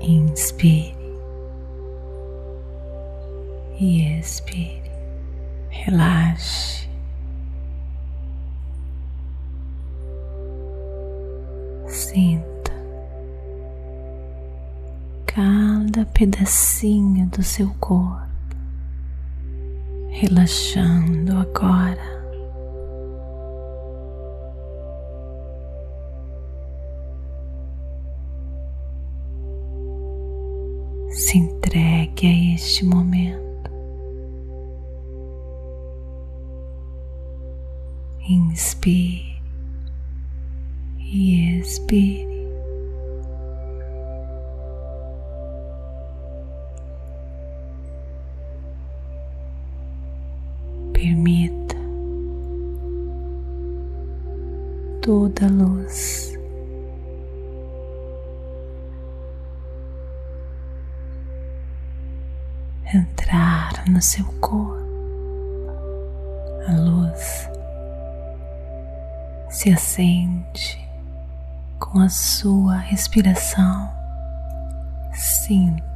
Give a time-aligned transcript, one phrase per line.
[0.00, 0.96] Inspire
[3.78, 4.90] e expire.
[5.68, 6.88] Relaxe.
[11.86, 12.72] Sinta
[15.26, 18.21] cada pedacinho do seu corpo
[20.22, 22.12] relaxando agora.
[31.10, 33.42] Se entregue a este momento.
[38.28, 39.42] Inspire
[41.00, 42.31] e expire.
[63.32, 64.82] Entrar no seu corpo.
[66.68, 67.48] A luz
[69.48, 70.78] se acende
[71.80, 73.90] com a sua respiração.
[75.14, 75.92] Sinta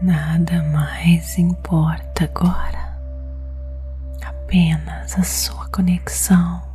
[0.00, 2.96] Nada mais importa agora,
[4.24, 6.67] apenas a sua conexão.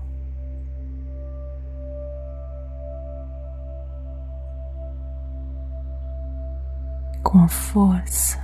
[7.24, 8.40] Com a força,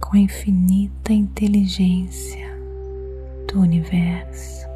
[0.00, 2.48] com a infinita inteligência
[3.46, 4.70] do universo.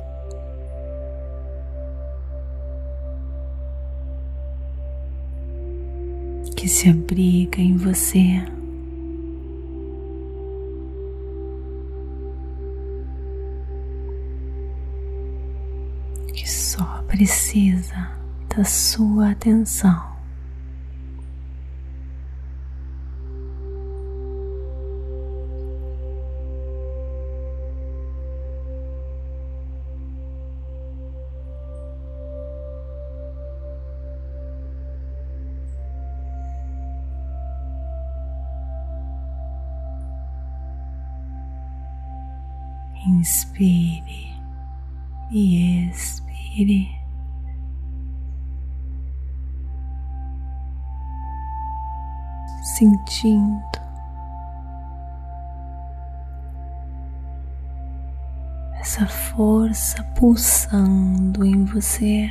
[6.65, 8.43] que se abriga em você.
[16.33, 18.13] Que só precisa
[18.57, 20.14] da sua atenção.
[43.07, 44.35] Inspire
[45.31, 46.89] e expire.
[52.77, 53.75] Sentindo
[58.81, 62.31] essa força pulsando em você.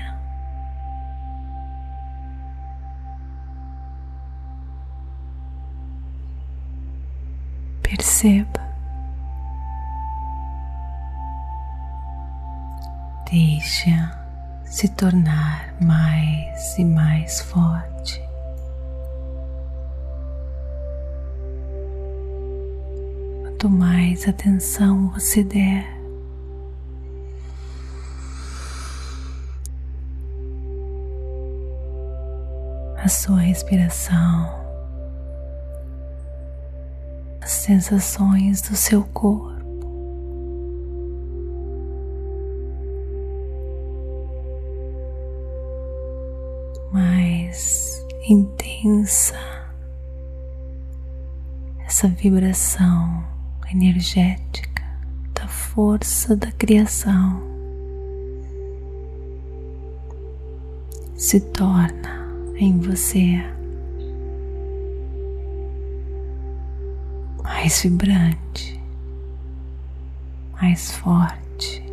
[7.82, 8.63] Perceba
[13.34, 14.12] Deixa
[14.64, 18.22] se tornar mais e mais forte.
[23.42, 25.84] Quanto mais atenção você der,
[32.98, 34.48] a sua respiração,
[37.42, 39.53] as sensações do seu corpo.
[48.34, 49.36] Intensa
[51.86, 53.24] essa vibração
[53.72, 54.84] energética
[55.36, 57.42] da força da criação
[61.16, 63.40] se torna em você
[67.44, 68.82] mais vibrante,
[70.60, 71.93] mais forte.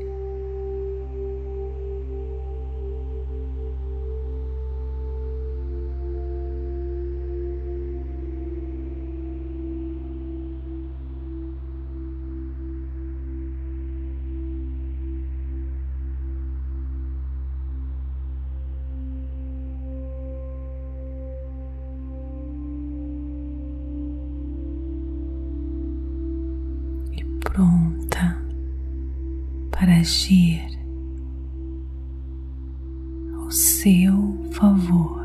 [34.70, 35.20] Seu favor.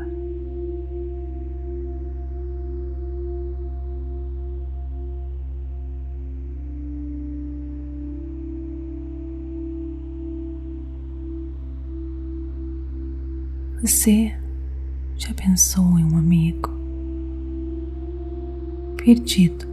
[13.82, 14.34] Você
[15.16, 16.70] já pensou em um amigo
[18.96, 19.66] perdido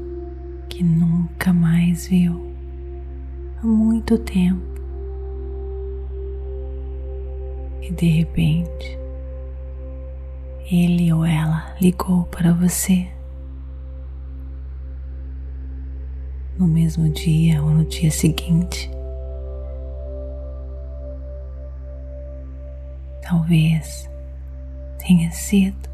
[0.70, 2.40] que nunca mais viu
[3.62, 4.62] há muito tempo
[7.82, 9.03] e de repente
[10.74, 13.08] ele ou ela ligou para você
[16.58, 18.90] no mesmo dia ou no dia seguinte.
[23.22, 24.10] Talvez
[24.98, 25.90] tenha sido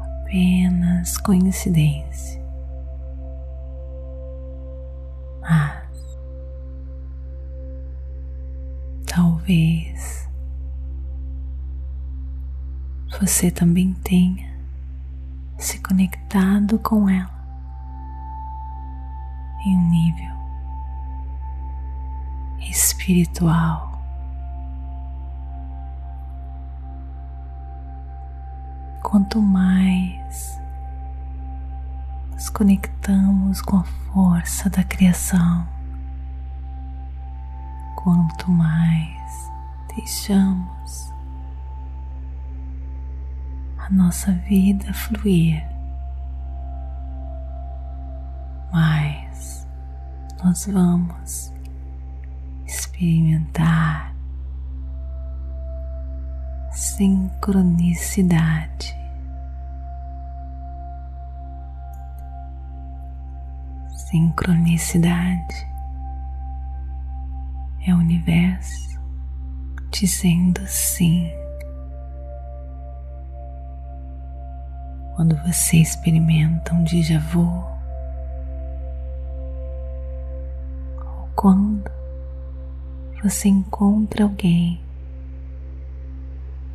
[0.00, 2.42] apenas coincidência.
[5.40, 6.18] Mas
[9.06, 9.91] talvez
[13.22, 14.52] você também tenha
[15.56, 17.30] se conectado com ela
[19.64, 20.34] em um nível
[22.68, 23.92] espiritual.
[29.04, 30.58] quanto mais
[32.32, 35.68] nos conectamos com a força da criação,
[37.94, 39.50] quanto mais
[39.94, 41.11] deixamos
[43.92, 45.62] nossa vida fluir,
[48.72, 49.68] mais
[50.42, 51.52] nós vamos
[52.66, 54.16] experimentar
[56.70, 58.96] sincronicidade.
[64.10, 65.68] Sincronicidade
[67.86, 68.98] é o universo
[69.90, 71.30] dizendo sim.
[75.14, 77.42] Quando você experimenta um déjà vu,
[80.98, 81.90] ou quando
[83.22, 84.80] você encontra alguém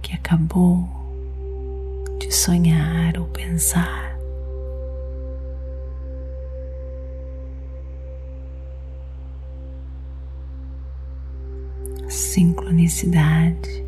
[0.02, 0.88] que acabou
[2.20, 4.08] de sonhar ou pensar.
[12.10, 13.87] sincronicidade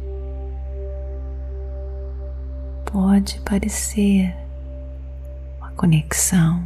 [2.91, 4.35] pode parecer
[5.59, 6.63] uma conexão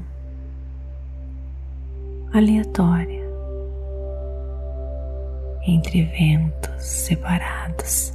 [2.33, 3.21] aleatória
[5.67, 8.13] entre eventos separados,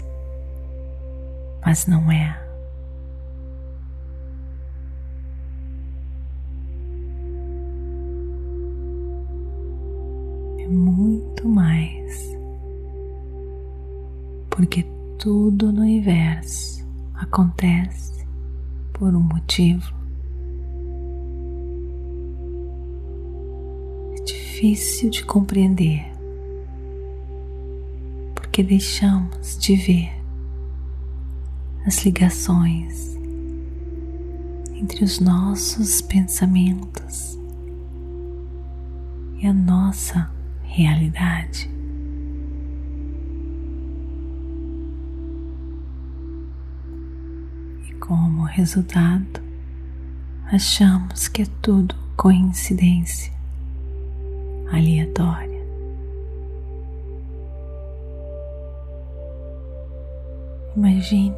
[1.65, 2.41] mas não é.
[10.61, 12.39] É muito mais
[14.51, 14.83] porque
[15.19, 16.78] tudo no universo
[17.19, 18.27] acontece
[18.93, 19.93] por um motivo.
[24.19, 26.07] É difícil de compreender
[28.35, 30.11] porque deixamos de ver
[31.87, 33.17] as ligações
[34.75, 37.39] entre os nossos pensamentos
[39.41, 40.31] e a nossa
[40.63, 41.78] realidade.
[48.09, 49.43] Como resultado,
[50.51, 53.31] achamos que é tudo coincidência
[54.73, 55.61] aleatória.
[60.75, 61.37] Imagine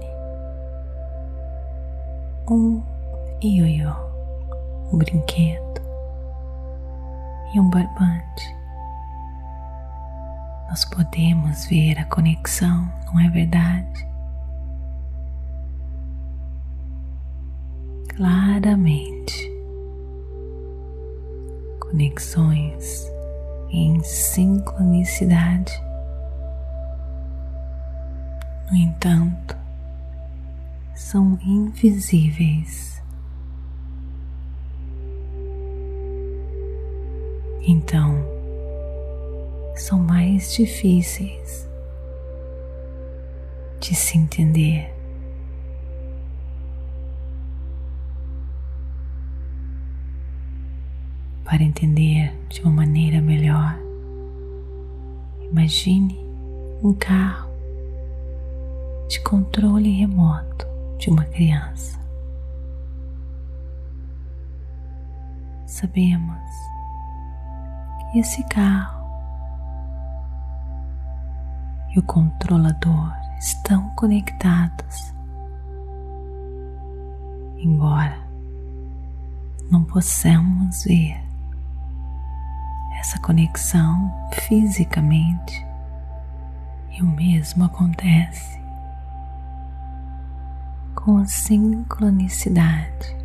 [2.49, 2.81] um
[3.43, 3.93] ioiô,
[4.93, 5.81] um brinquedo
[7.53, 8.57] e um barbante.
[10.69, 14.10] Nós podemos ver a conexão, não é verdade?
[18.21, 19.51] Claramente.
[21.81, 23.11] Conexões
[23.71, 25.73] em sincronicidade.
[28.71, 29.57] No entanto,
[30.95, 33.03] são invisíveis.
[37.63, 38.23] Então,
[39.75, 41.67] são mais difíceis
[43.81, 45.00] de se entender.
[51.51, 53.77] Para entender de uma maneira melhor,
[55.51, 56.17] imagine
[56.81, 57.51] um carro
[59.09, 60.65] de controle remoto
[60.97, 61.99] de uma criança.
[65.67, 66.39] Sabemos
[68.13, 69.05] que esse carro
[71.93, 75.13] e o controlador estão conectados,
[77.59, 78.21] embora
[79.69, 81.30] não possamos ver
[83.01, 85.67] essa conexão fisicamente,
[86.93, 88.61] e o mesmo acontece
[90.95, 93.17] com a sincronicidade,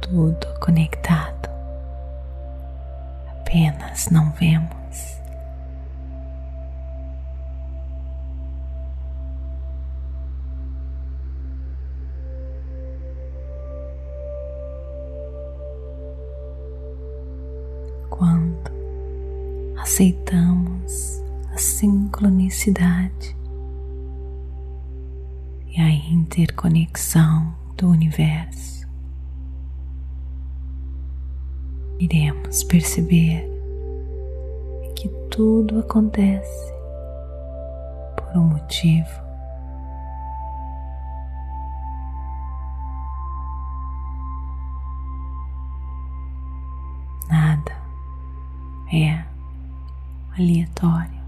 [0.00, 1.50] tudo conectado,
[3.40, 4.79] apenas não vemos.
[18.20, 18.70] Quando
[19.78, 21.22] aceitamos
[21.54, 23.34] a sincronicidade
[25.68, 28.86] e a interconexão do universo,
[31.98, 33.48] iremos perceber
[34.94, 36.74] que tudo acontece
[38.18, 39.18] por um motivo.
[47.30, 47.79] Nada
[48.92, 49.24] é
[50.38, 51.20] aleatório.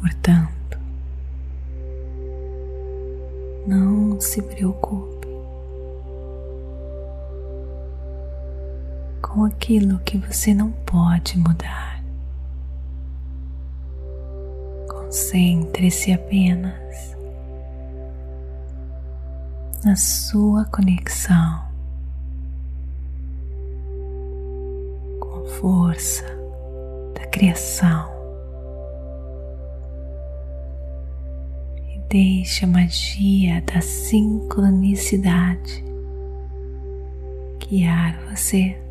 [0.00, 0.78] Portanto,
[3.66, 5.28] não se preocupe
[9.22, 11.99] com aquilo que você não pode mudar.
[15.10, 17.16] Concentre-se apenas
[19.84, 21.64] na sua conexão
[25.18, 26.24] com a força
[27.16, 28.08] da criação.
[32.08, 35.84] Deixe a magia da sincronicidade
[37.58, 38.89] guiar você.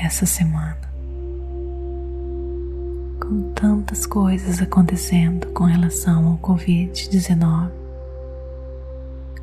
[0.00, 0.78] Essa semana,
[3.20, 7.70] com tantas coisas acontecendo com relação ao Covid-19,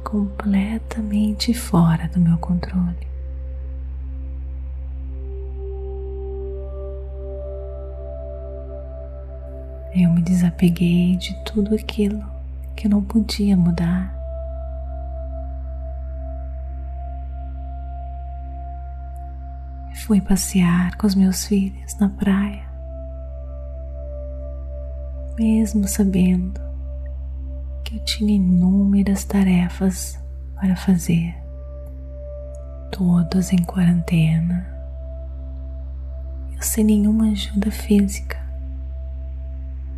[0.01, 3.05] completamente fora do meu controle.
[9.93, 12.23] Eu me desapeguei de tudo aquilo
[12.77, 14.14] que eu não podia mudar.
[20.05, 22.63] Fui passear com os meus filhos na praia,
[25.35, 26.61] mesmo sabendo
[27.83, 31.35] que eu tinha inúmeras tarefas para fazer,
[32.91, 34.67] todas em quarentena,
[36.55, 38.37] eu sem nenhuma ajuda física,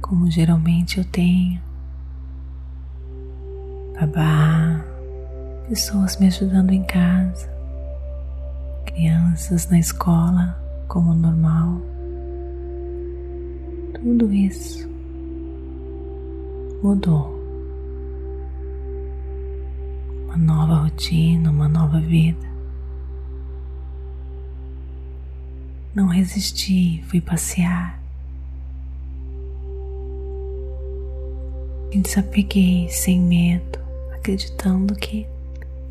[0.02, 1.62] como geralmente eu tenho.
[4.00, 4.82] Babá,
[5.68, 7.57] pessoas me ajudando em casa,
[8.98, 11.80] crianças na escola como normal.
[13.94, 14.90] Tudo isso
[16.82, 17.38] mudou
[20.26, 22.48] uma nova rotina, uma nova vida.
[25.94, 28.02] Não resisti, fui passear.
[31.94, 33.78] Me desapeguei sem medo,
[34.16, 35.28] acreditando que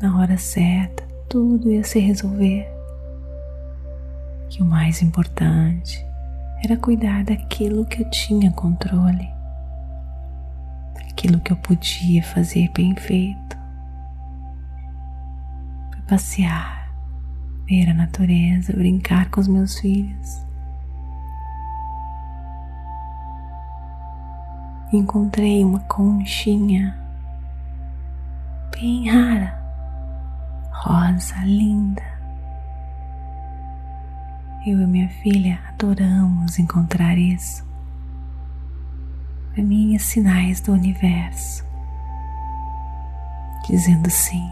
[0.01, 2.76] na hora certa tudo ia se resolver.
[4.49, 6.05] Que o mais importante
[6.63, 9.29] era cuidar daquilo que eu tinha controle,
[11.09, 13.57] aquilo que eu podia fazer bem feito.
[15.91, 16.89] Fui passear,
[17.67, 20.45] ver a natureza, brincar com os meus filhos.
[24.91, 26.97] Encontrei uma conchinha
[28.71, 29.61] bem rara,
[30.71, 32.16] rosa linda.
[34.67, 37.65] Eu e minha filha adoramos encontrar isso.
[39.53, 41.63] Para é sinais do universo,
[43.69, 44.45] dizendo sim.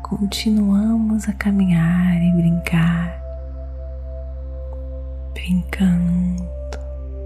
[0.00, 3.20] Continuamos a caminhar e brincar,
[5.34, 6.46] brincando,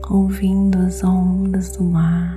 [0.09, 2.35] ouvindo as ondas do mar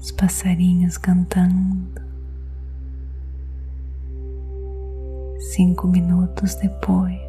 [0.00, 2.07] os passarinhos cantando.
[5.58, 7.20] Cinco minutos depois,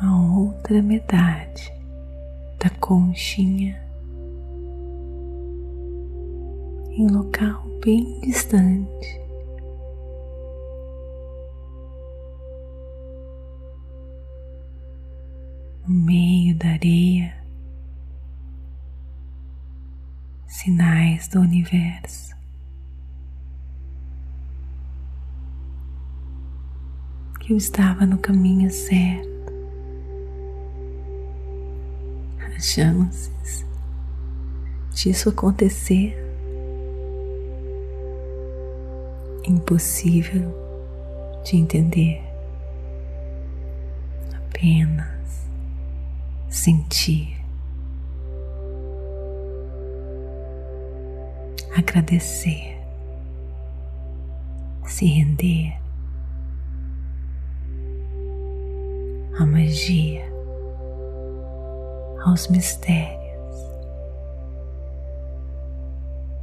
[0.00, 1.72] a outra metade
[2.58, 3.80] da conchinha
[6.90, 9.20] em local bem distante.
[15.86, 17.36] No meio da areia,
[20.48, 22.37] sinais do universo.
[27.48, 29.26] Que eu estava no caminho certo.
[32.54, 33.64] As chances
[34.92, 36.14] disso acontecer
[39.46, 40.54] impossível
[41.42, 42.20] de entender.
[44.36, 45.48] Apenas
[46.50, 47.38] sentir.
[51.74, 52.76] agradecer,
[54.84, 55.87] se render
[59.38, 60.24] à magia,
[62.24, 63.56] aos mistérios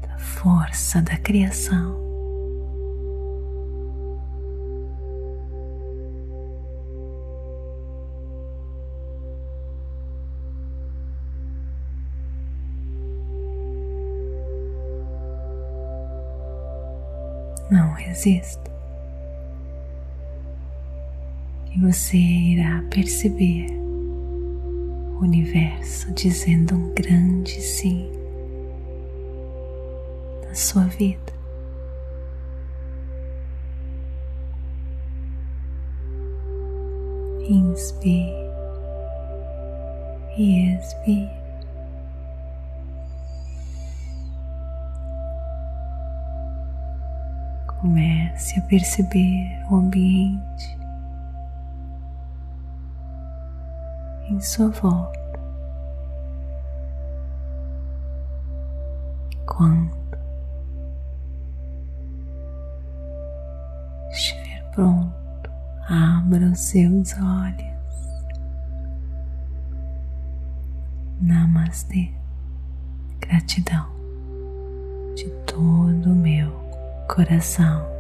[0.02, 2.04] da força da criação.
[17.70, 18.75] Não resista.
[21.76, 23.68] E você irá perceber
[25.20, 28.10] o universo dizendo um grande sim
[30.48, 31.34] na sua vida.
[37.50, 38.32] Inspire
[40.38, 41.30] e expire.
[47.68, 50.85] Comece a perceber o ambiente
[54.36, 55.20] em sua volta.
[59.46, 59.96] Quando
[64.12, 65.50] estiver pronto,
[65.88, 67.76] abra os seus olhos.
[71.22, 72.12] Namastê.
[73.22, 73.88] Gratidão
[75.16, 76.52] de todo o meu
[77.08, 77.95] coração.